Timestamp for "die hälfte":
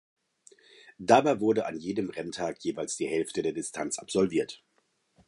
2.97-3.43